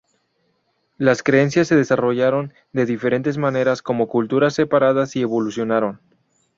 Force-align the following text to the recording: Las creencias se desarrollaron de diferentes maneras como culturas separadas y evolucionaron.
Las 0.97 1.21
creencias 1.21 1.67
se 1.67 1.75
desarrollaron 1.75 2.55
de 2.73 2.87
diferentes 2.87 3.37
maneras 3.37 3.83
como 3.83 4.07
culturas 4.07 4.55
separadas 4.55 5.15
y 5.15 5.21
evolucionaron. 5.21 5.99